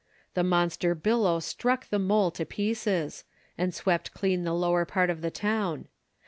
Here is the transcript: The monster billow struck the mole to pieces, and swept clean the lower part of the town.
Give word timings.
The 0.33 0.43
monster 0.43 0.95
billow 0.95 1.39
struck 1.39 1.87
the 1.87 1.99
mole 1.99 2.31
to 2.31 2.43
pieces, 2.43 3.23
and 3.55 3.71
swept 3.71 4.15
clean 4.15 4.45
the 4.45 4.55
lower 4.55 4.83
part 4.83 5.11
of 5.11 5.21
the 5.21 5.29
town. 5.29 5.89